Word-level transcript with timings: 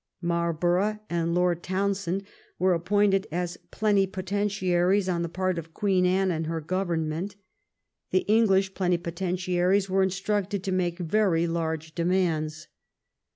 Marlborough 0.19 0.99
and 1.11 1.35
Lord 1.35 1.61
Townshend 1.61 2.23
were 2.57 2.73
appointed 2.73 3.27
as 3.31 3.59
plenipotentiaries 3.69 5.07
on 5.07 5.21
the 5.21 5.29
part 5.29 5.59
of 5.59 5.75
Queen 5.75 6.07
Anne 6.07 6.31
and 6.31 6.47
her 6.47 6.59
government. 6.59 7.35
The 8.09 8.25
English 8.27 8.73
plenipotentiaries 8.73 9.91
were 9.91 10.01
instructed 10.01 10.63
to 10.63 10.71
make 10.71 10.97
very 10.97 11.45
large 11.45 11.93
demands. 11.93 12.67